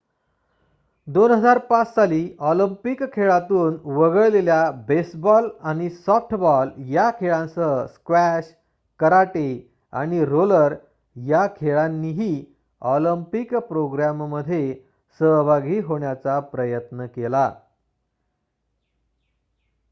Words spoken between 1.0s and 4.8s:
२००५ साली ऑलिम्पिक खेळांतून वगळलेल्या